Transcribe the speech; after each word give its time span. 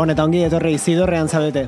Gabon 0.00 0.14
eta 0.14 0.24
ongi 0.24 0.38
etorri 0.46 0.78
zidorrean 0.80 1.28
zabete. 1.28 1.66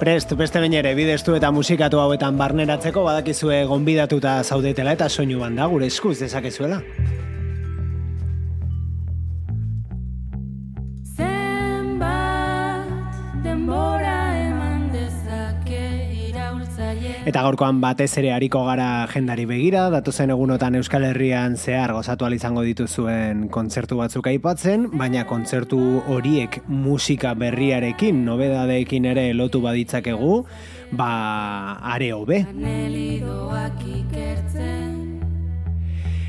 Prest, 0.00 0.32
beste 0.40 0.62
bain 0.62 0.72
ere, 0.72 0.94
bidestu 0.96 1.34
eta 1.36 1.50
musikatu 1.52 2.00
hauetan 2.00 2.40
barneratzeko 2.40 3.04
badakizue 3.04 3.58
gonbidatuta 3.68 4.38
zaudetela 4.40 4.96
eta 4.96 5.10
soinu 5.12 5.44
banda 5.44 5.68
gure 5.68 5.92
eskuz 5.92 6.16
dezakezuela. 6.22 6.80
Eta 17.30 17.44
gaurkoan 17.46 17.76
batez 17.78 18.08
ere 18.18 18.32
hariko 18.34 18.64
gara 18.66 19.06
jendari 19.12 19.44
begira, 19.46 19.84
datuzen 19.94 20.32
egunotan 20.34 20.74
Euskal 20.74 21.04
Herrian 21.06 21.52
zehar 21.54 21.92
gozatu 21.94 22.26
izango 22.34 22.64
dituzuen 22.66 23.44
kontzertu 23.54 24.00
batzuk 24.00 24.26
aipatzen, 24.26 24.88
baina 24.98 25.22
kontzertu 25.30 25.78
horiek 26.10 26.58
musika 26.66 27.34
berriarekin, 27.34 28.24
nobedadeekin 28.26 29.06
ere 29.12 29.32
lotu 29.32 29.60
baditzakegu, 29.62 30.44
ba 30.90 31.78
are 31.94 32.10
hobe. 32.10 32.42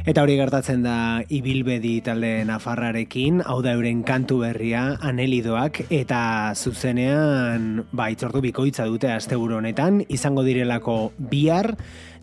Eta 0.01 0.23
hori 0.23 0.33
gertatzen 0.33 0.81
da 0.81 1.21
ibilbedi 1.29 1.99
talde 2.01 2.31
nafarrarekin, 2.49 3.43
hau 3.45 3.59
da 3.61 3.75
euren 3.77 4.01
kantu 4.01 4.39
berria, 4.41 4.95
anelidoak, 5.05 5.83
eta 5.93 6.21
zuzenean, 6.57 7.83
ba, 7.93 8.09
itzortu 8.09 8.41
bikoitza 8.41 8.87
dute 8.89 9.11
asteburu 9.13 9.59
honetan, 9.59 10.01
izango 10.09 10.41
direlako 10.47 11.11
bihar, 11.31 11.75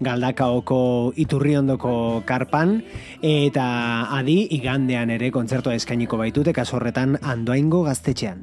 galdakaoko 0.02 0.80
iturriondoko 1.22 2.24
karpan, 2.26 2.80
eta 3.22 3.68
adi, 4.18 4.40
igandean 4.58 5.14
ere 5.14 5.30
kontzertua 5.30 5.78
eskainiko 5.78 6.18
baitute, 6.18 6.56
kasorretan 6.56 7.14
andoaingo 7.22 7.84
gaztetxean. 7.86 8.42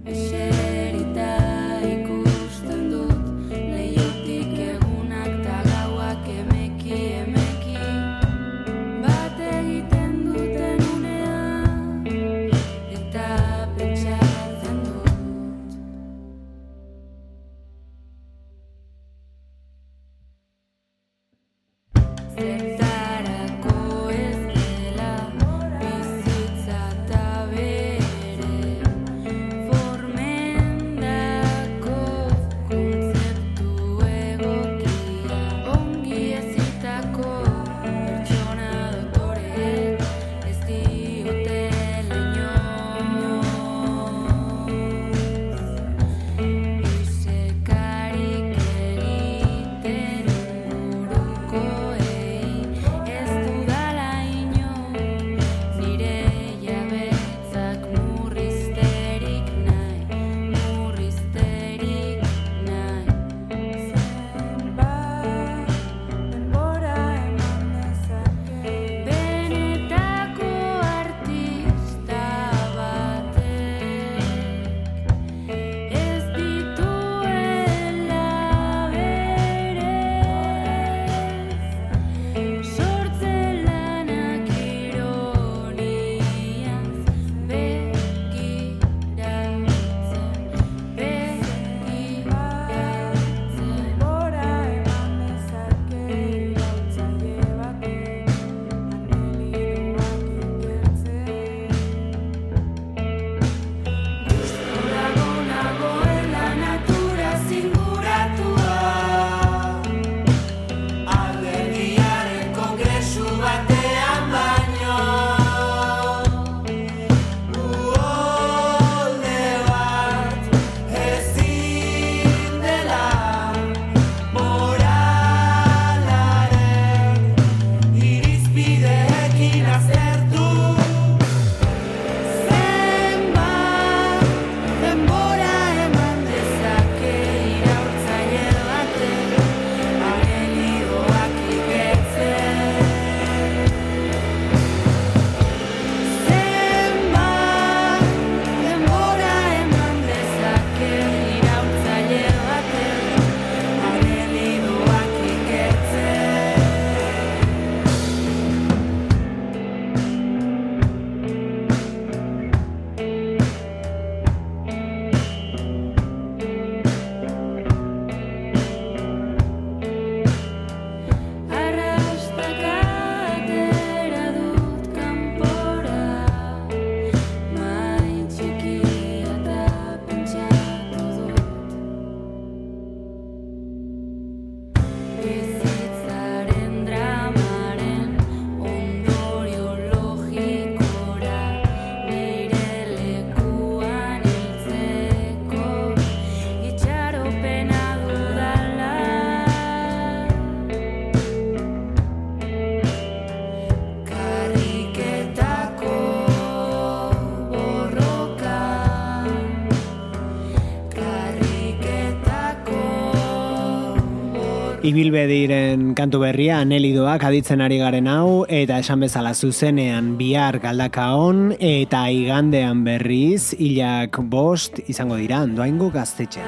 Ibilbediren 214.85 215.95
kantu 215.97 216.19
berria 216.21 216.59
anelidoak 216.61 217.23
aditzen 217.25 217.63
ari 217.65 217.79
garen 217.81 218.05
hau 218.05 218.45
eta 218.45 218.75
esan 218.83 219.01
bezala 219.01 219.31
zuzenean 219.33 220.11
bihar 220.19 220.59
galdaka 220.61 221.07
on 221.17 221.55
eta 221.57 222.03
igandean 222.13 222.83
berriz 222.85 223.55
hilak 223.57 224.19
bost 224.29 224.77
izango 224.85 225.17
dira 225.17 225.39
andoaingo 225.41 225.89
gaztetxe. 225.89 226.45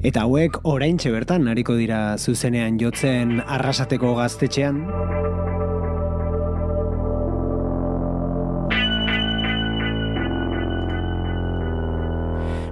Eta 0.00 0.24
hauek 0.24 0.56
oraintxe 0.64 1.12
bertan 1.12 1.52
hariko 1.52 1.76
dira 1.76 2.16
zuzenean 2.16 2.80
jotzen 2.80 3.42
arrasateko 3.44 4.16
gaztetxean. 4.16 4.80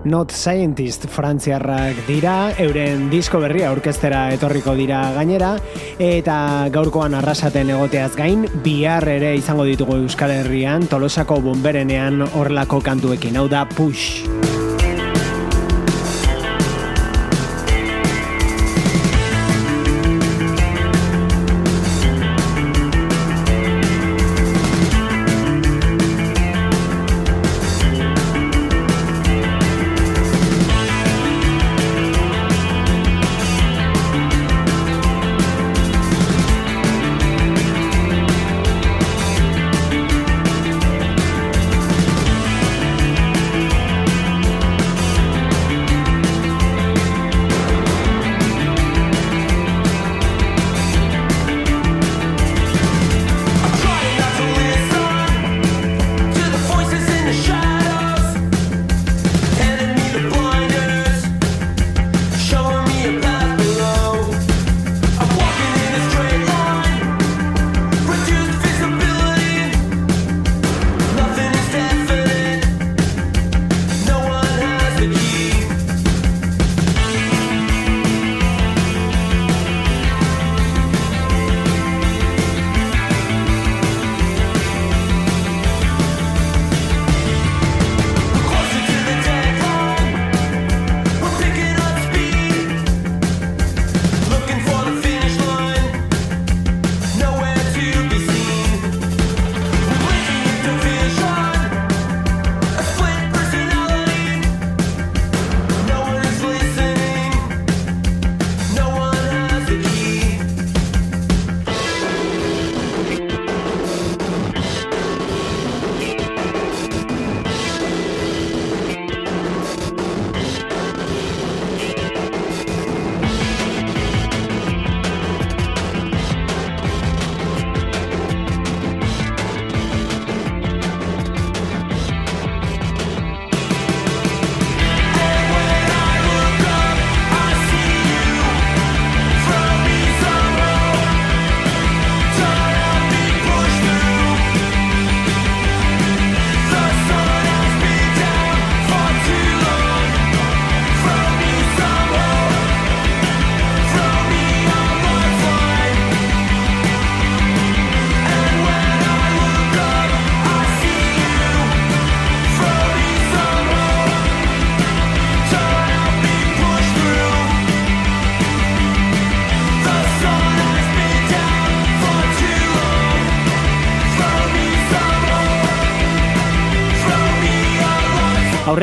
Not 0.04 0.30
Scientist 0.36 1.06
frantziarrak 1.08 2.02
dira, 2.04 2.52
euren 2.60 3.06
disko 3.08 3.40
berria 3.40 3.70
aurkeztera 3.72 4.26
etorriko 4.36 4.74
dira 4.76 5.00
gainera, 5.16 5.54
eta 5.96 6.68
gaurkoan 6.74 7.16
arrasaten 7.16 7.72
egoteaz 7.72 8.12
gain, 8.18 8.44
bihar 8.66 9.08
ere 9.08 9.32
izango 9.40 9.64
ditugu 9.64 10.02
Euskal 10.02 10.34
Herrian, 10.36 10.84
tolosako 10.92 11.40
bomberenean 11.48 12.20
horrelako 12.34 12.82
kantuekin, 12.84 13.40
hau 13.40 13.48
da 13.48 13.64
Push. 13.64 14.53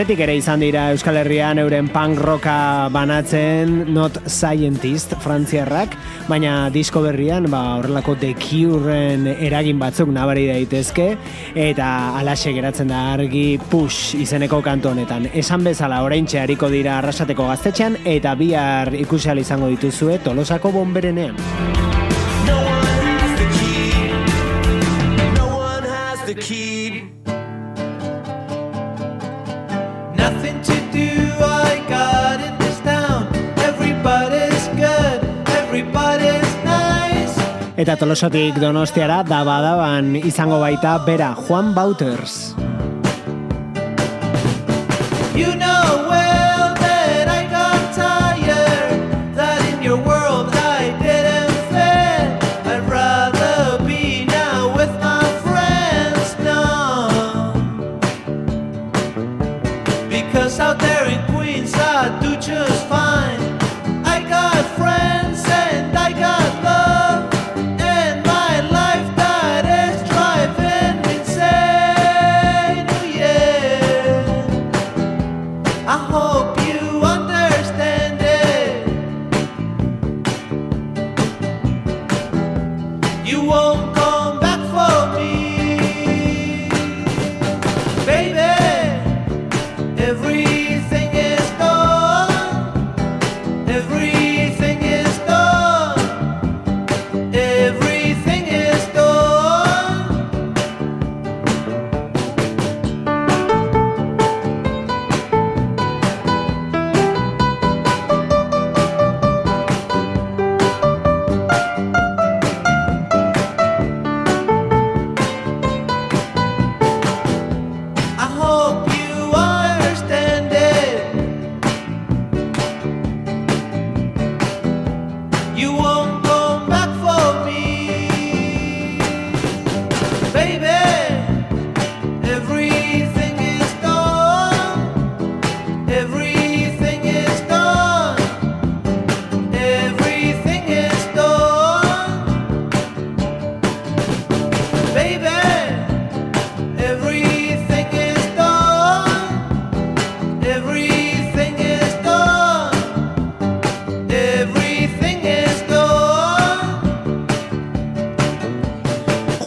Aurretik 0.01 0.21
ere 0.25 0.33
izan 0.33 0.63
dira 0.63 0.87
Euskal 0.95 1.19
Herrian 1.19 1.59
euren 1.61 1.85
punk 1.93 2.17
rocka 2.25 2.89
banatzen 2.89 3.93
not 3.93 4.15
scientist 4.25 5.13
frantziarrak, 5.21 5.93
baina 6.25 6.71
disko 6.73 7.03
berrian 7.05 7.45
ba, 7.53 7.59
horrelako 7.77 8.15
The 8.17 8.31
Cure-en 8.41 9.27
eragin 9.35 9.77
batzuk 9.77 10.09
nabari 10.09 10.47
daitezke 10.49 11.05
eta 11.53 11.91
alaxe 12.17 12.49
geratzen 12.57 12.89
da 12.89 13.03
argi 13.11 13.59
push 13.69 14.15
izeneko 14.17 14.63
kantu 14.65 14.95
honetan. 14.95 15.29
Esan 15.37 15.69
bezala 15.69 16.01
oraintxe 16.01 16.41
hariko 16.41 16.71
dira 16.73 16.97
arrasateko 16.97 17.51
gaztetxean 17.51 17.99
eta 18.01 18.33
bihar 18.39 18.95
ikusial 19.05 19.45
izango 19.45 19.69
dituzue 19.69 20.17
tolosako 20.25 20.73
bomberenean. 20.81 21.37
Eta 37.81 37.95
tolosatik 37.97 38.59
donostiara 38.61 39.23
dabadaban 39.25 40.11
izango 40.19 40.59
baita 40.61 40.99
bera 41.01 41.31
Juan 41.33 41.73
Bauters. 41.73 42.53
You 45.33 45.55
know 45.57 45.81
everything 46.13 46.40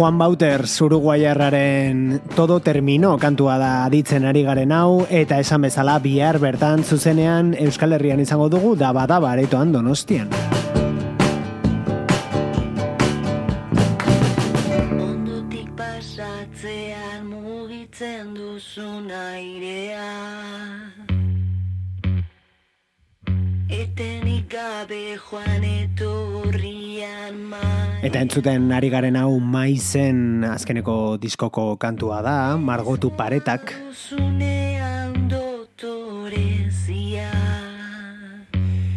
Juan 0.05 0.19
Bauter 0.19 0.67
Uruguaiarraren 0.85 2.21
todo 2.37 2.61
termino 2.61 3.17
kantua 3.17 3.57
da 3.57 3.87
aditzen 3.87 4.27
ari 4.29 4.43
garen 4.45 4.69
hau 4.77 5.07
eta 5.09 5.39
esan 5.41 5.65
bezala 5.65 5.95
bihar 5.97 6.37
bertan 6.43 6.85
zuzenean 6.85 7.55
Euskal 7.57 7.97
Herrian 7.97 8.21
izango 8.21 8.51
dugu 8.53 8.75
da 8.77 8.93
bada 8.93 9.17
baretoan 9.25 9.73
donostian. 9.73 10.29
Ondutik 15.01 15.73
pasatzean 15.73 17.25
mugitzen 17.33 18.37
duzun 18.37 19.09
airea 19.09 20.84
Etenik 23.75 24.53
gabe 24.55 25.17
joan 25.19 25.65
etorrian 25.67 27.41
Eta 28.07 28.21
entzuten 28.23 28.69
ari 28.77 28.91
garen 28.93 29.17
hau 29.19 29.41
maizen 29.41 30.45
azkeneko 30.47 31.17
diskoko 31.19 31.73
kantua 31.81 32.21
da, 32.23 32.55
margotu 32.55 33.11
paretak. 33.19 33.73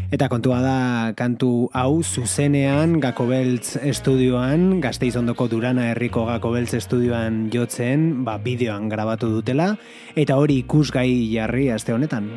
Eta 0.07 0.29
kontua 0.31 0.61
da 0.63 0.77
kantu 1.19 1.67
hau 1.75 1.99
zuzenean 2.03 2.99
Gakobeltz 3.03 3.75
estudioan, 3.81 4.79
gazteiz 4.83 5.15
ondoko 5.19 5.49
Durana 5.51 5.89
herriko 5.91 6.23
Gakobeltz 6.29 6.77
estudioan 6.79 7.47
jotzen, 7.51 8.25
ba, 8.27 8.37
bideoan 8.39 8.87
grabatu 8.93 9.33
dutela, 9.39 9.73
eta 10.15 10.39
hori 10.39 10.61
ikusgai 10.63 11.09
jarri 11.33 11.71
aste 11.75 11.97
honetan. 11.97 12.31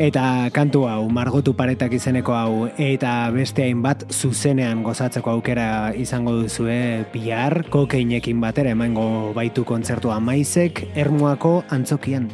Eta 0.00 0.48
kantu 0.56 0.86
hau, 0.88 1.04
margotu 1.12 1.52
paretak 1.52 1.92
izeneko 1.98 2.32
hau, 2.32 2.54
eta 2.80 3.28
beste 3.34 3.66
hainbat 3.66 4.06
zuzenean 4.08 4.80
gozatzeko 4.86 5.36
aukera 5.36 5.92
izango 5.92 6.32
duzue 6.40 7.04
bihar, 7.12 7.60
kokeinekin 7.68 8.40
batera 8.40 8.72
emango 8.72 9.06
baitu 9.36 9.68
kontzertua 9.68 10.16
maizek, 10.24 10.86
ermuako 10.96 11.60
antzokian. 11.68 12.30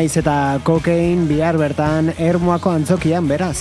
Maiz 0.00 0.16
eta 0.16 0.34
kokein 0.64 1.26
bihar 1.28 1.58
bertan 1.60 2.08
ermuako 2.16 2.72
antzokian 2.72 3.26
beraz. 3.28 3.58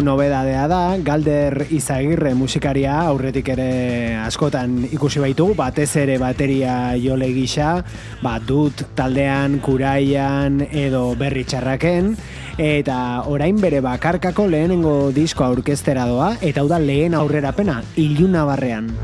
Un 0.00 0.06
nobedadea 0.06 0.62
da, 0.64 0.96
Galder 1.04 1.66
Izagirre 1.76 2.30
musikaria 2.32 2.94
aurretik 3.02 3.50
ere 3.52 4.16
askotan 4.22 4.78
ikusi 4.88 5.20
baitugu, 5.20 5.52
batez 5.58 5.90
ere 6.00 6.16
bateria 6.16 6.94
jole 6.96 7.28
gisa, 7.36 7.74
bat 8.24 8.48
dut 8.48 8.86
taldean, 8.96 9.58
kuraian 9.60 10.62
edo 10.64 11.04
berri 11.20 11.44
txarraken, 11.44 12.14
eta 12.56 12.98
orain 13.28 13.60
bere 13.60 13.84
bakarkako 13.84 14.48
lehenengo 14.48 14.98
disko 15.12 15.44
aurkeztera 15.44 16.08
doa, 16.08 16.32
eta 16.40 16.64
hau 16.64 16.70
da 16.72 16.80
lehen 16.80 17.12
aurrerapena, 17.20 17.82
iluna 18.00 18.48
barrean. 18.48 18.94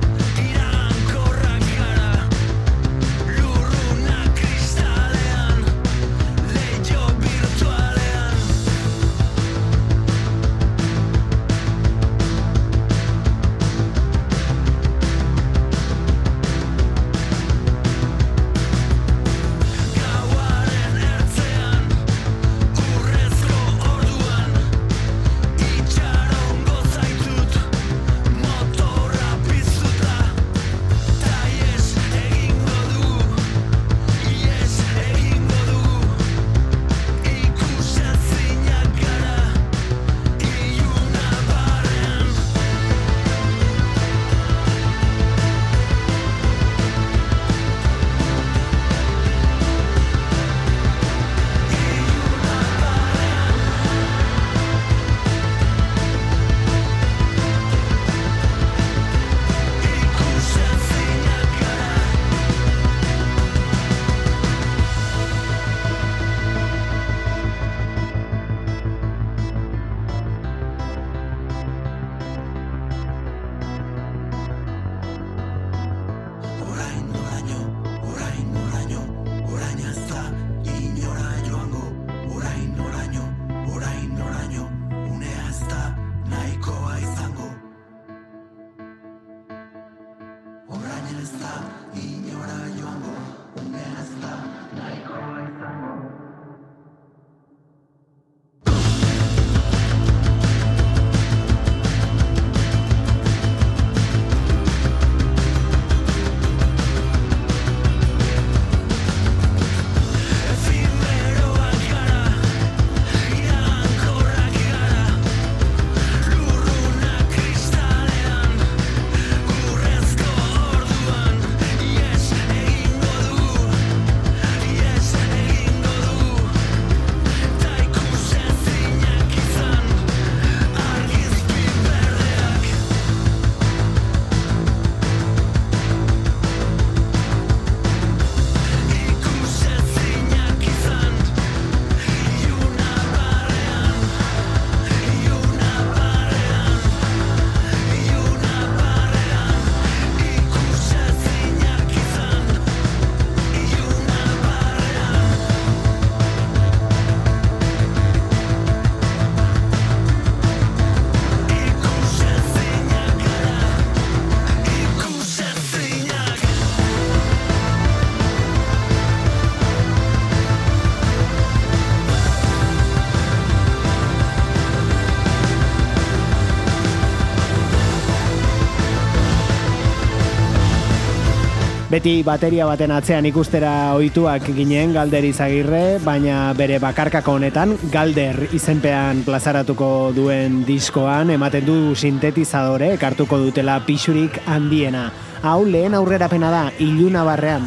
beti 182.06 182.22
bateria 182.22 182.62
baten 182.70 182.92
atzean 182.94 183.26
ikustera 183.26 183.70
ohituak 183.98 184.44
ginen 184.54 184.92
Galder 184.94 185.24
Izagirre, 185.26 185.98
baina 186.04 186.52
bere 186.54 186.76
bakarkako 186.78 187.34
honetan 187.40 187.72
Galder 187.90 188.38
izenpean 188.54 189.24
plazaratuko 189.26 190.12
duen 190.14 190.60
diskoan 190.68 191.34
ematen 191.34 191.66
du 191.66 191.96
sintetizadore 191.98 192.92
ekartuko 192.94 193.40
dutela 193.42 193.80
pixurik 193.90 194.38
handiena. 194.46 195.08
Hau 195.42 195.64
lehen 195.66 195.98
aurrerapena 195.98 196.54
da, 196.54 196.64
iluna 196.78 197.26
barrean. 197.26 197.66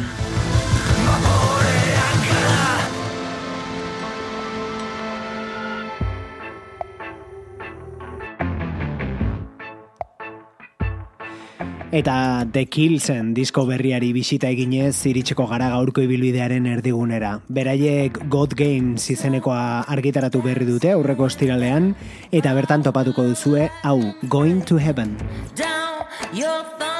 eta 11.90 12.46
The 12.52 12.66
Killsen 12.66 13.32
disko 13.34 13.64
berriari 13.66 14.12
bisita 14.14 14.50
eginez 14.50 14.94
iritseko 15.10 15.46
gara 15.50 15.70
gaurko 15.72 16.04
ibilbidearen 16.06 16.68
erdigunera. 16.70 17.40
Beraiek 17.48 18.22
God 18.30 18.54
Games 18.58 19.10
izenekoa 19.10 19.82
argitaratu 19.90 20.42
berri 20.44 20.68
dute 20.68 20.94
aurreko 20.94 21.26
estiralean 21.30 21.92
eta 22.30 22.54
bertan 22.54 22.86
topatuko 22.86 23.26
duzue 23.32 23.68
hau 23.82 23.98
Going 24.28 24.62
to 24.70 24.78
Heaven. 24.78 25.16
Down 25.56 26.06
your 26.32 26.64
thumb. 26.78 26.99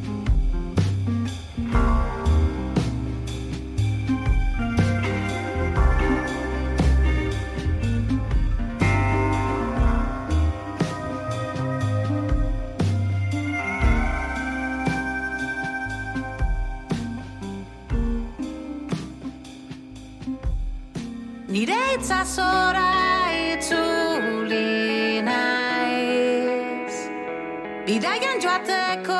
bidaian 27.91 28.39
joateko 28.43 29.15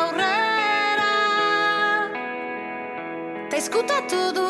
aurrera. 0.00 1.08
Ta 3.50 3.60
eskutatu 3.60 4.20
du 4.38 4.47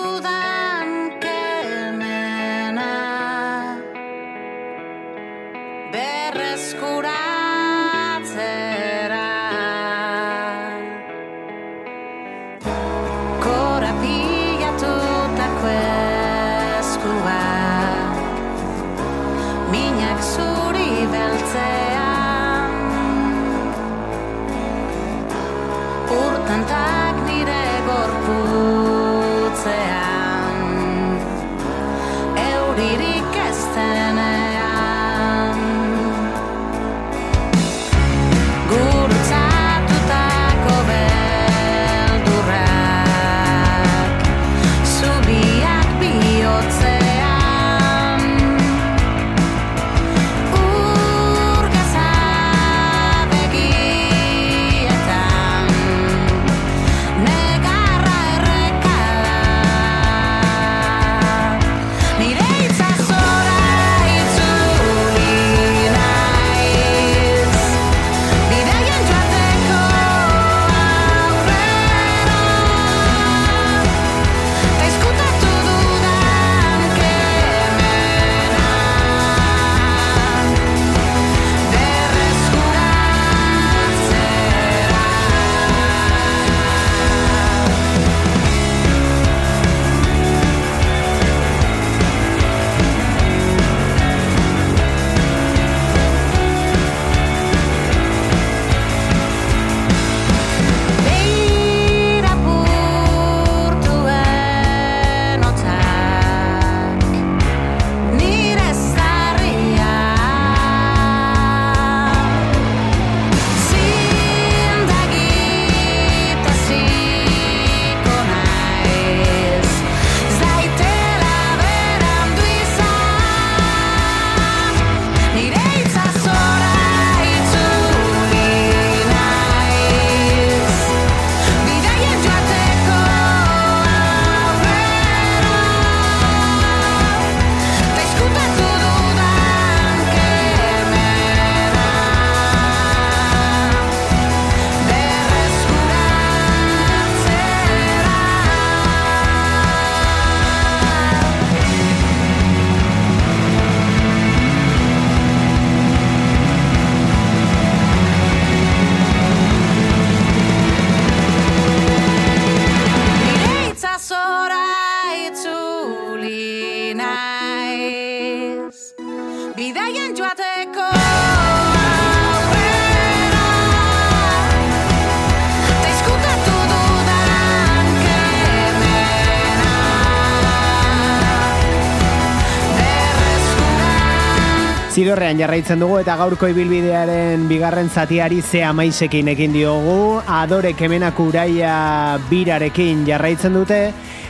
Zidorrean 185.18 185.40
jarraitzen 185.42 185.80
dugu 185.82 185.96
eta 185.98 186.14
gaurko 186.14 186.46
ibilbidearen 186.52 187.48
bigarren 187.50 187.88
zatiari 187.90 188.38
ze 188.38 188.60
amaisekin 188.62 189.26
ekin 189.32 189.50
diogu, 189.50 190.20
adore 190.30 190.76
kemenak 190.78 191.18
uraia 191.18 192.20
birarekin 192.28 193.00
jarraitzen 193.08 193.56
dute, 193.58 193.80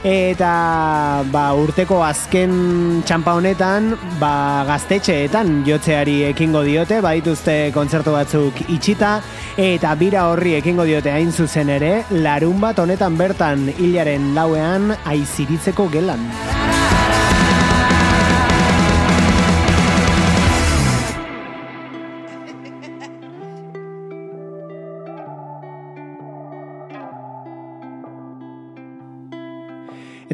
eta 0.01 0.53
ba, 1.29 1.43
urteko 1.61 1.99
azken 2.07 3.03
txampa 3.05 3.35
honetan 3.37 3.91
ba, 4.17 4.65
gaztetxeetan 4.71 5.59
jotzeari 5.69 6.23
ekingo 6.31 6.63
diote, 6.65 7.03
badituzte 7.05 7.59
kontzertu 7.77 8.15
batzuk 8.17 8.63
itxita, 8.71 9.19
eta 9.61 9.93
bira 10.01 10.31
horri 10.31 10.57
ekingo 10.63 10.89
diote 10.89 11.13
hain 11.13 11.37
zuzen 11.37 11.69
ere, 11.77 11.99
larun 12.25 12.65
bat 12.65 12.81
honetan 12.81 13.21
bertan 13.21 13.69
hilaren 13.77 14.33
lauean 14.39 14.95
aiziritzeko 15.05 15.91
gelan. 15.93 16.25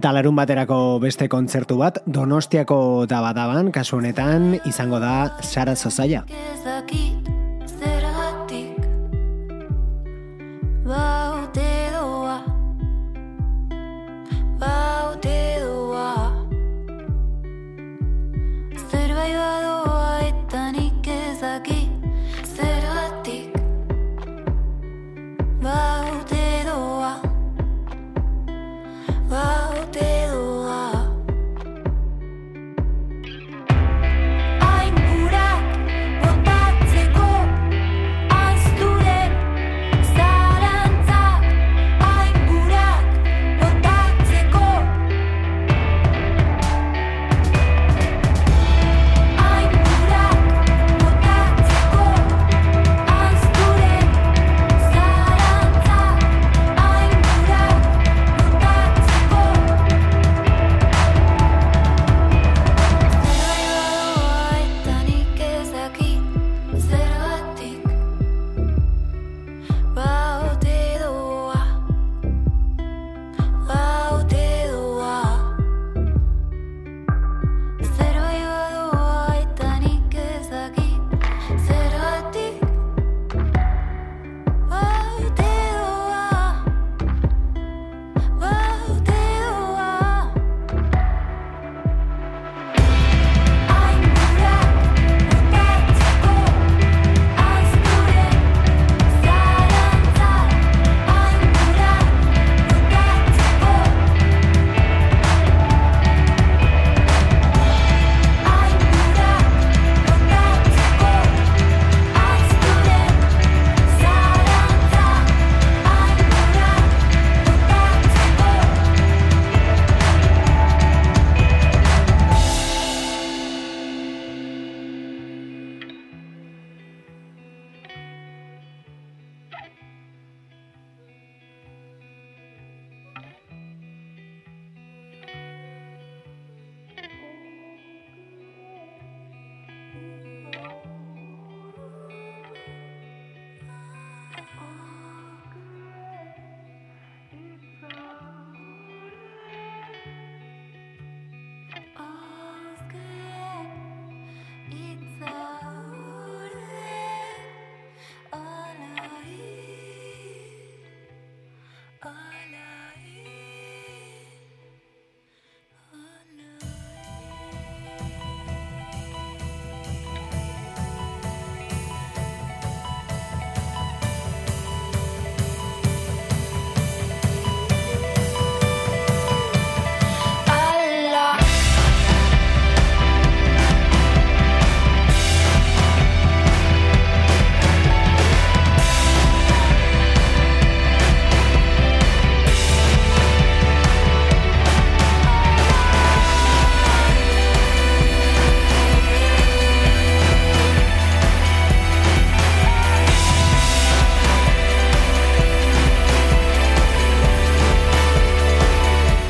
Eta 0.04 0.10
larun 0.12 0.36
baterako 0.36 0.76
beste 1.00 1.30
kontzertu 1.32 1.78
bat, 1.78 2.02
Donostiako 2.16 2.76
dabadaban, 3.08 3.70
kasu 3.72 4.02
honetan, 4.02 4.50
izango 4.68 5.00
da 5.00 5.14
Sara 5.40 5.78
Zozaia. 5.80 6.26
Ez 6.28 6.64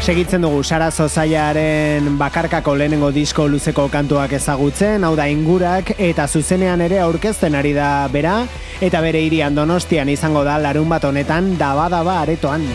Segitzen 0.04 0.42
dugu 0.44 0.58
Sara 0.60 0.90
Zozaiaren 0.92 2.18
bakarkako 2.20 2.74
lehenengo 2.76 3.08
disko 3.08 3.46
luzeko 3.48 3.86
kantuak 3.88 4.34
ezagutzen, 4.36 5.00
hau 5.00 5.14
da 5.16 5.24
ingurak 5.32 5.94
eta 5.96 6.26
zuzenean 6.28 6.84
ere 6.84 6.98
aurkezten 7.00 7.56
ari 7.56 7.72
da 7.72 7.88
bera, 8.12 8.42
eta 8.84 9.00
bere 9.00 9.24
hirian 9.24 9.56
donostian 9.56 10.12
izango 10.12 10.44
da 10.44 10.58
larun 10.60 10.92
bat 10.92 11.08
honetan 11.08 11.54
daba-daba 11.56 12.20
aretoan. 12.26 12.68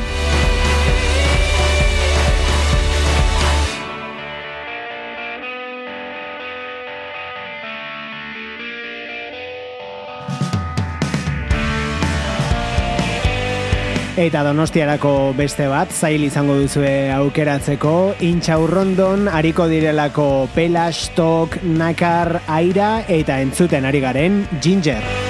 Eta 14.19 14.41
donostiarako 14.43 15.31
beste 15.37 15.69
bat, 15.71 15.93
zail 15.95 16.25
izango 16.27 16.57
duzue 16.59 16.91
aukeratzeko, 17.15 17.93
intxaurrondon 18.27 19.29
hariko 19.31 19.69
direlako 19.71 20.27
pelas, 20.57 21.07
tok, 21.15 21.55
nakar, 21.63 22.41
aira 22.51 22.91
eta 23.07 23.39
entzuten 23.39 23.87
ari 23.87 24.03
garen 24.03 24.43
ginger. 24.59 25.28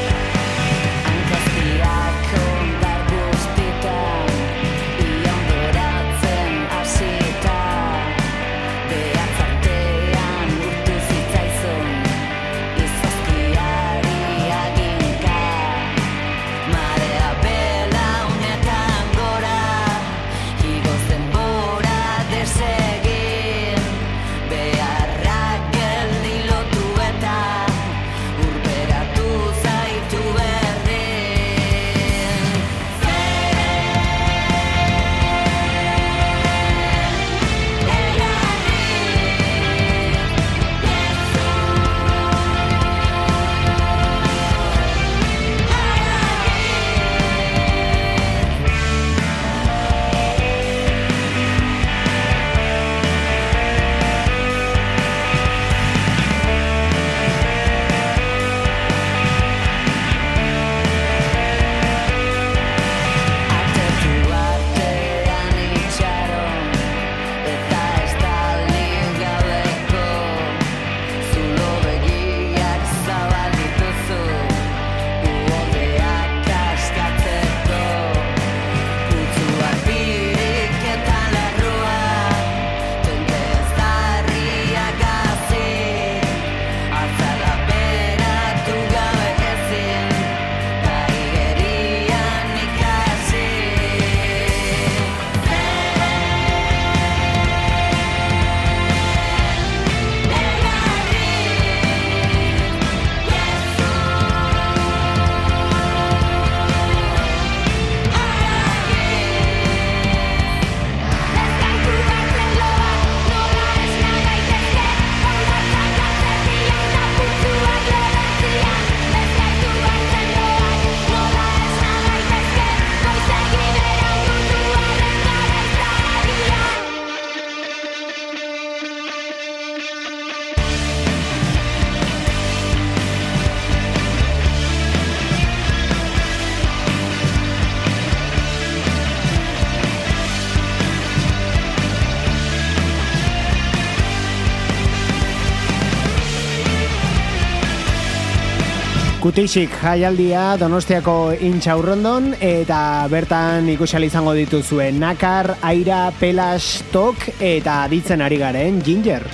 Kutisik 149.29 149.75
jaialdia 149.77 150.55
Donostiako 150.57 151.35
intxaurrondon 151.45 152.31
eta 152.41 152.79
bertan 153.13 153.69
ikusal 153.75 154.07
izango 154.07 154.33
dituzue 154.33 154.89
nakar, 154.89 155.51
aira, 155.69 156.07
pelas, 156.17 156.81
tok 156.89 157.29
eta 157.37 157.83
aditzen 157.85 158.25
ari 158.25 158.41
garen 158.41 158.81
ginger. 158.81 159.29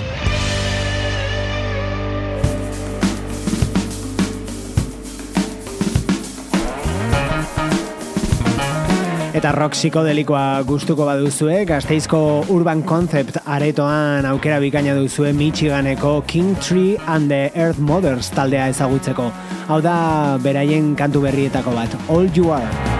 Eta 9.46 9.52
rock 9.54 9.76
psikodelikoa 9.76 10.64
gustuko 10.66 11.04
baduzue, 11.06 11.60
gazteizko 11.68 12.18
Urban 12.50 12.82
Concept 12.82 13.38
aretoan 13.46 14.26
aukera 14.26 14.58
bikaina 14.58 14.96
duzue 14.98 15.30
Michiganeko 15.38 16.16
King 16.26 16.56
Tree 16.58 16.98
and 17.06 17.30
the 17.30 17.52
Earth 17.54 17.78
Mothers 17.78 18.34
taldea 18.34 18.66
ezagutzeko. 18.74 19.30
Hau 19.70 19.80
da 19.86 19.96
beraien 20.42 20.96
kantu 20.98 21.28
berrietako 21.30 21.78
bat, 21.78 22.00
All 22.10 22.26
You 22.34 22.50
Are. 22.58 22.95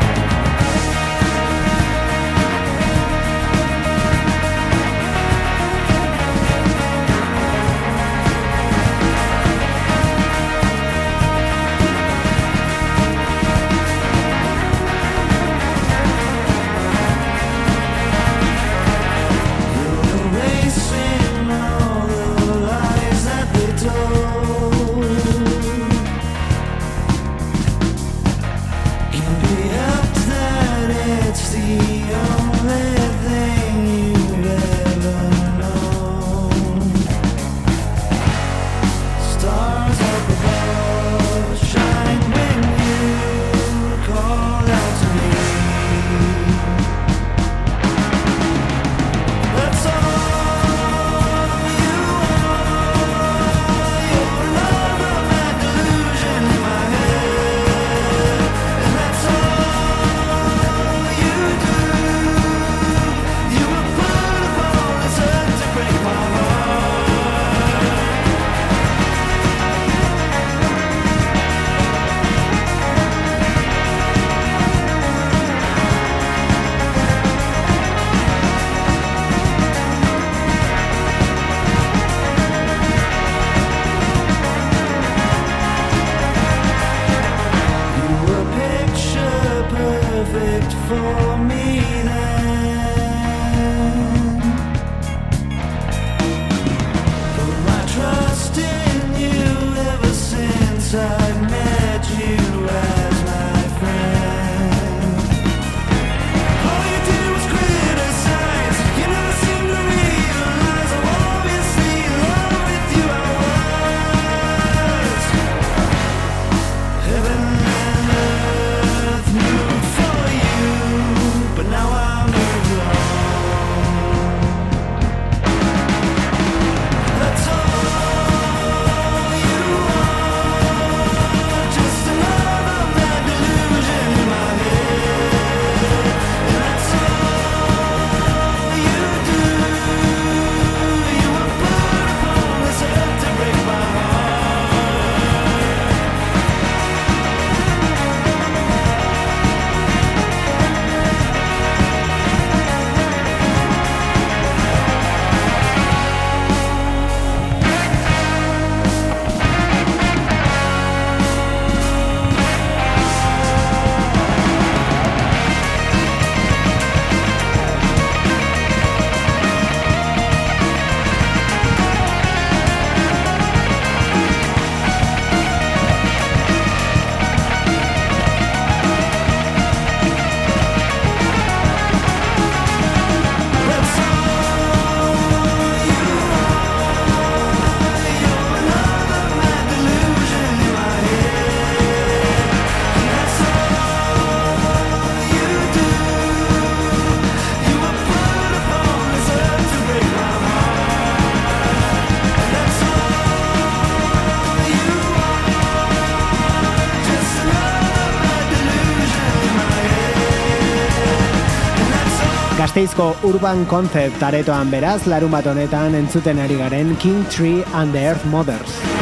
Gasteizko 212.87 213.16
Urban 213.26 213.64
Concept 213.66 214.22
aretoan 214.22 214.70
beraz 214.70 215.09
larun 215.11 215.32
bat 215.34 215.49
honetan 215.51 215.99
entzuten 215.99 216.39
ari 216.39 216.61
garen 216.61 216.95
King 217.03 217.24
Tree 217.34 217.64
and 217.74 217.93
the 217.93 218.07
Earth 218.12 218.24
Mothers. 218.26 218.95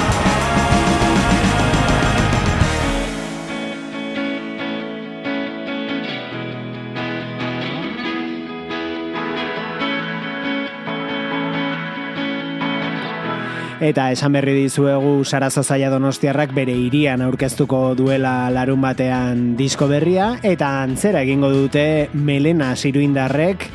eta 13.85 14.07
esan 14.15 14.33
berri 14.33 14.55
dizuegu 14.57 15.27
Sarazazaia 15.29 15.91
Donostiarrak 15.93 16.55
bere 16.57 16.73
hirian 16.73 17.21
aurkeztuko 17.21 17.93
duela 17.99 18.49
larun 18.49 18.81
batean 18.81 19.43
disko 19.59 19.89
berria 19.91 20.39
eta 20.43 20.71
antzera 20.81 21.21
egingo 21.27 21.51
dute 21.53 22.09
Melena 22.15 22.73
Siruindarrek 22.81 23.69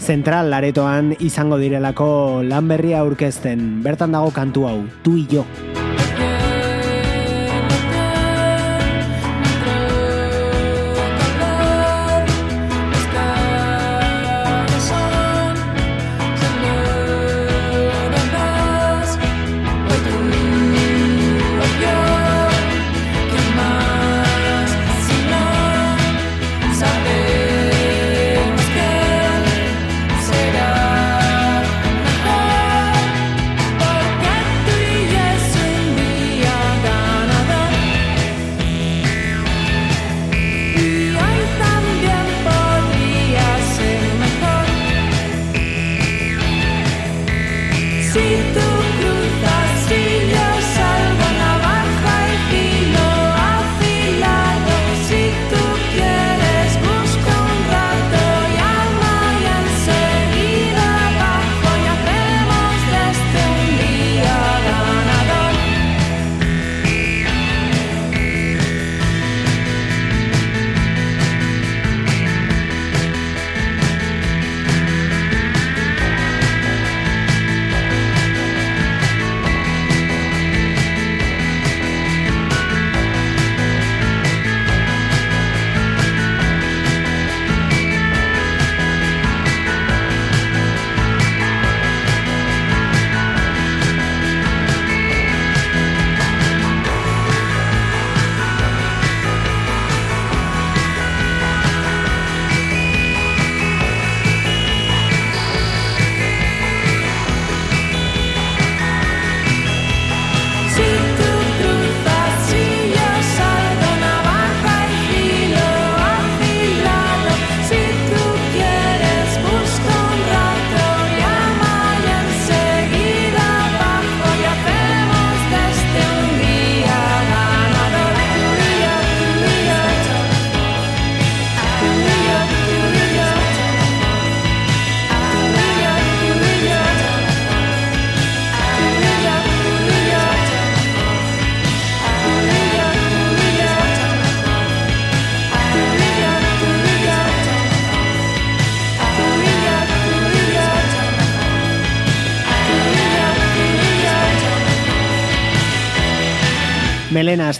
zentral 0.00 0.48
Laretoan 0.48 1.12
izango 1.20 1.60
direlako 1.60 2.40
lan 2.46 2.72
berria 2.72 3.04
aurkezten. 3.04 3.82
Bertan 3.84 4.16
dago 4.16 4.32
kantu 4.32 4.66
hau, 4.70 4.78
tu 5.04 5.18
y 5.20 5.26
yo. 5.28 5.44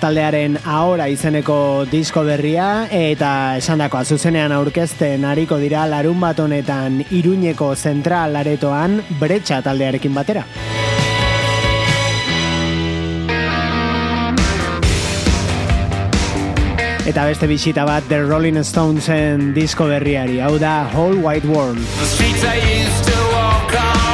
taldearen 0.01 0.57
ahora 0.65 1.07
izeneko 1.13 1.85
disko 1.91 2.25
berria 2.25 2.89
eta 2.91 3.57
esandakoa 3.61 4.05
zuzenean 4.05 4.53
aurkezten 4.57 5.25
ariko 5.29 5.59
dira 5.61 5.85
larun 5.87 6.21
bat 6.21 6.41
honetan 6.41 7.03
Iruñeko 7.11 7.75
zentral 7.77 8.37
aretoan 8.41 9.01
bretxa 9.21 9.61
taldearekin 9.63 10.17
batera. 10.17 10.47
Eta 17.11 17.25
beste 17.27 17.49
bisita 17.51 17.85
bat 17.85 18.05
The 18.09 18.23
Rolling 18.23 18.61
Stonesen 18.65 19.51
disko 19.55 19.89
berriari, 19.91 20.39
hau 20.41 20.59
da 20.63 20.85
Whole 20.95 21.19
White 21.19 21.49
World. 21.49 21.83
The 23.07 24.10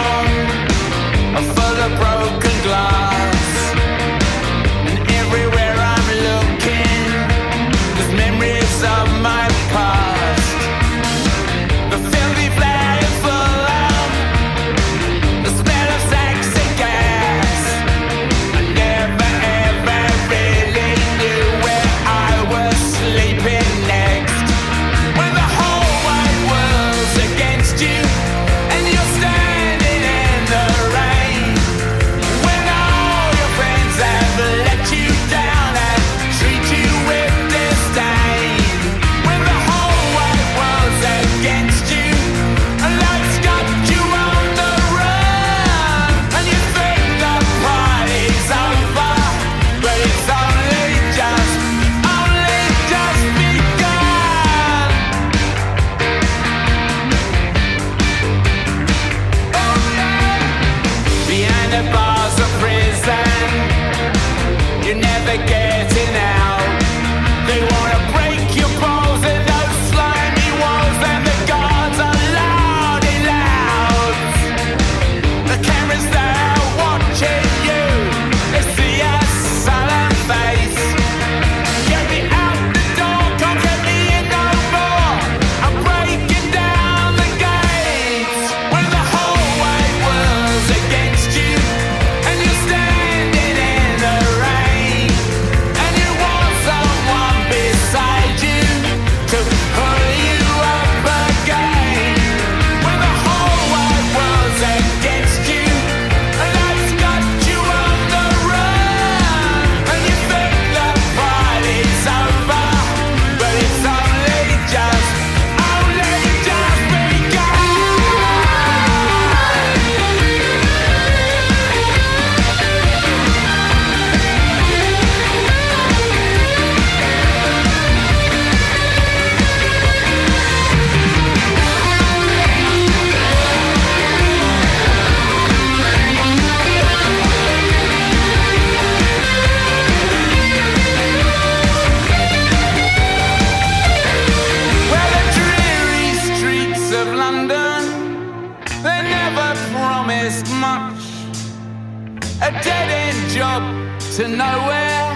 to 154.17 154.29
nowhere, 154.29 155.12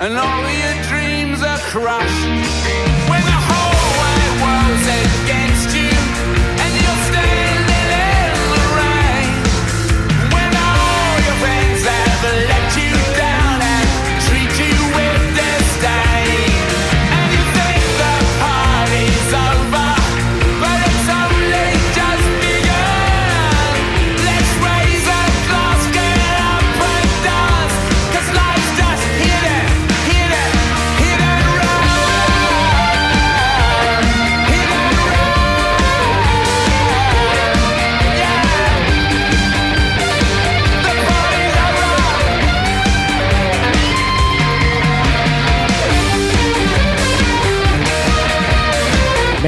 and 0.00 0.18
all 0.18 0.50
your 0.50 0.82
dreams 0.88 1.40
are 1.40 1.58
crushed. 1.70 2.26
When 3.08 3.22
the 3.22 3.40
whole 3.48 3.78
wide 3.96 4.34
world's 4.42 5.24
against. 5.24 5.47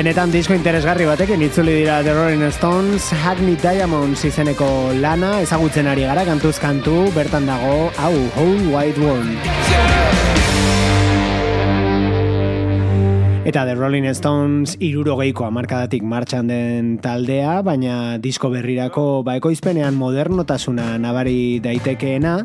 Benetan 0.00 0.30
disko 0.32 0.54
interesgarri 0.56 1.04
batekin 1.04 1.42
itzuli 1.44 1.74
dira 1.82 1.98
The 2.00 2.14
Rolling 2.16 2.46
Stones, 2.56 3.10
Hackney 3.12 3.52
Diamonds 3.60 4.22
izeneko 4.24 4.94
lana, 4.96 5.42
ezagutzen 5.44 5.90
ari 5.92 6.06
gara 6.08 6.22
kantuz 6.24 6.54
kantu, 6.56 7.10
bertan 7.12 7.44
dago, 7.44 7.90
hau, 8.00 8.14
Whole 8.32 8.64
White 8.72 8.96
One. 9.04 9.36
Eta 13.44 13.66
The 13.68 13.76
Rolling 13.76 14.08
Stones 14.16 14.78
irurogeiko 14.80 15.44
amarkadatik 15.44 16.00
martxan 16.00 16.48
den 16.48 16.96
taldea, 17.04 17.60
baina 17.60 18.16
disko 18.16 18.48
berrirako 18.48 19.20
baekoizpenean 19.28 20.00
modernotasuna 20.00 20.94
nabari 20.96 21.60
daitekeena, 21.60 22.38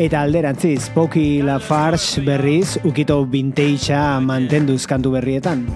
eta 0.00 0.24
alderantziz, 0.24 0.88
Poki 0.96 1.42
Lafarge 1.44 2.24
berriz, 2.24 2.78
ukito 2.88 3.26
vintagea 3.28 4.16
mantenduz 4.24 4.86
kantu 4.88 5.18
berrietan 5.20 5.68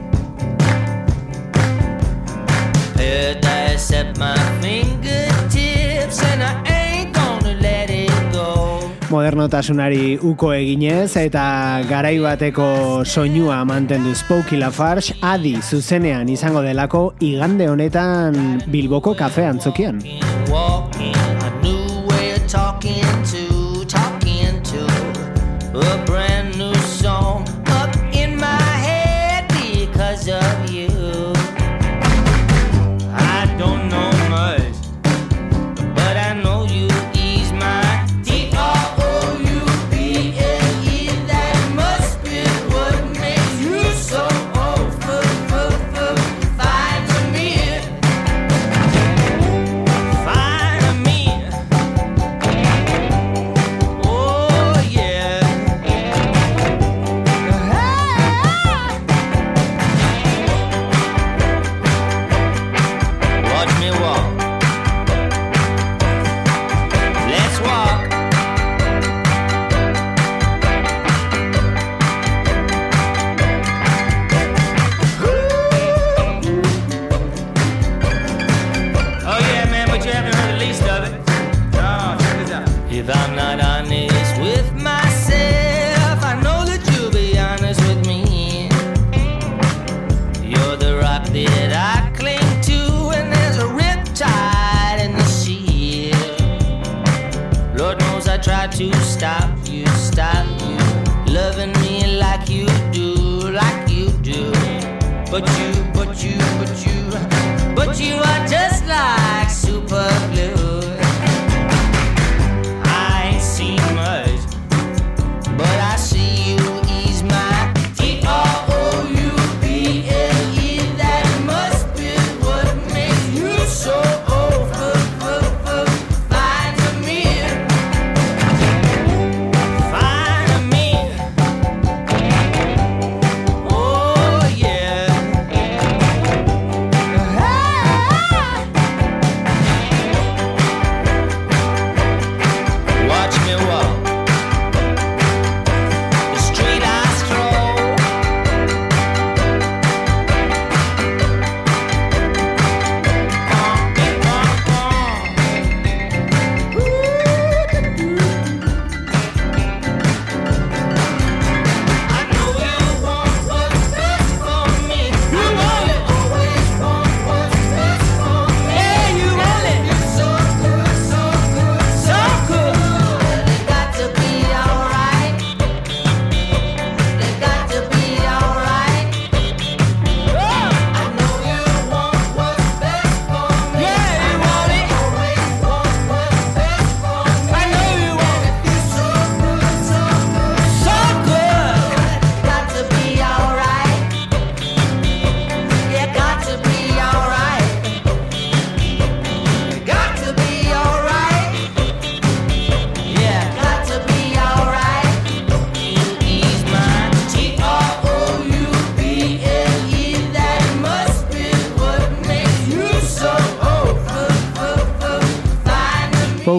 paradise 3.07 3.93
at 3.93 4.19
my 4.19 4.35
fingertips 4.61 6.19
and 6.31 6.43
I 6.43 6.53
ain't 6.67 7.15
gonna 7.15 7.55
let 7.61 7.91
it 7.91 8.11
go. 8.33 8.81
Modernotasunari 9.11 10.19
uko 10.19 10.51
eginez 10.55 11.15
eta 11.21 11.83
garai 11.89 12.19
bateko 12.19 13.05
soinua 13.07 13.63
mantendu 13.65 14.15
Spooky 14.15 14.59
Lafarge 14.59 15.15
adi 15.23 15.55
zuzenean 15.63 16.29
izango 16.29 16.63
delako 16.67 17.13
igande 17.21 17.69
honetan 17.71 18.63
Bilboko 18.67 19.15
kafe 19.15 19.47
antzokian. 19.47 20.03
Talking 22.47 23.03
to, 24.63 24.87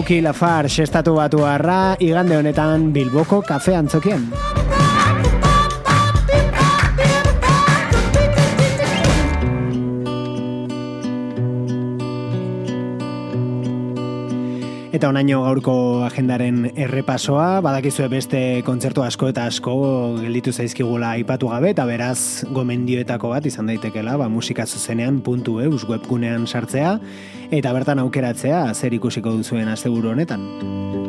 Nicky 0.08 0.22
Lafarge 0.24 0.86
estatu 0.86 1.12
batu 1.18 1.42
harra, 1.44 1.92
igande 2.00 2.38
honetan 2.40 2.86
Bilboko 2.94 3.42
kafe 3.44 3.76
antzokien. 3.76 4.24
Bilboko 4.24 4.32
kafe 4.32 4.32
antzokien. 4.32 4.57
Eta 14.98 15.12
onaino 15.12 15.44
gaurko 15.44 15.72
agendaren 16.02 16.72
errepasoa, 16.74 17.60
badakizue 17.62 18.08
beste 18.10 18.40
kontzertu 18.66 19.04
asko 19.04 19.28
eta 19.30 19.44
asko 19.46 19.74
gelditu 20.16 20.50
zaizkigula 20.50 21.12
aipatu 21.14 21.52
gabe, 21.52 21.70
eta 21.70 21.84
beraz 21.86 22.42
gomendioetako 22.56 23.30
bat 23.30 23.46
izan 23.46 23.70
daitekela, 23.70 24.16
ba, 24.18 24.26
musika 24.26 24.66
zuzenean 24.66 25.20
puntu 25.22 25.60
eus 25.62 25.84
webgunean 25.86 26.48
sartzea, 26.50 26.96
eta 27.60 27.76
bertan 27.76 28.02
aukeratzea 28.02 28.64
zer 28.74 28.98
ikusiko 28.98 29.36
duzuen 29.38 29.70
asteburu 29.70 30.16
honetan. 30.16 31.07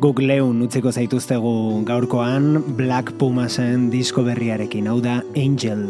guk 0.00 0.22
leun 0.24 0.62
utziko 0.64 0.88
zaituztegu 0.96 1.84
gaurkoan 1.84 2.62
Black 2.76 3.12
Pumasen 3.20 3.90
disko 3.92 4.22
berriarekin, 4.24 4.86
hau 4.88 4.96
da 5.04 5.18
Angel. 5.36 5.82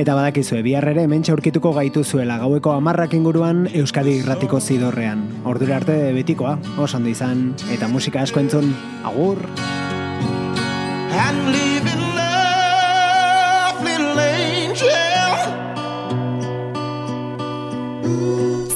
Eta 0.00 0.16
badakizue, 0.16 0.62
bihar 0.64 0.88
ere 0.88 1.04
hemen 1.04 1.22
aurkituko 1.32 1.74
gaitu 1.76 2.02
zuela 2.04 2.38
gaueko 2.40 2.72
amarrak 2.72 3.12
inguruan 3.14 3.68
Euskadi 3.72 4.18
irratiko 4.22 4.60
zidorrean. 4.60 5.28
Ordura 5.44 5.76
arte 5.82 5.98
betikoa, 6.16 6.56
oso 6.78 7.00
izan, 7.08 7.52
eta 7.70 7.88
musika 7.88 8.22
asko 8.22 8.40
entzun, 8.40 8.74
agur! 9.04 9.38
And 11.14 11.63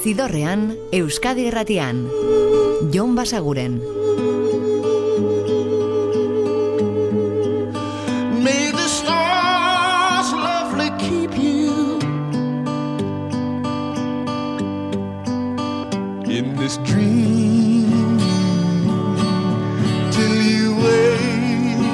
Zidorrean, 0.09 0.73
Euskadi 0.91 1.43
Erratian, 1.51 2.09
Jon 2.91 3.15
Basaguren. 3.15 3.75
May 8.41 8.73
the 8.73 8.89
stars 8.89 10.33
lovely 10.33 10.89
keep 10.97 11.37
you. 11.37 12.01
In 16.25 16.57
this 16.57 16.79
dream 16.89 18.17
Till 20.17 20.37
you 20.41 20.75
wake. 20.85 21.85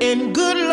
And 0.00 0.34
good 0.34 0.65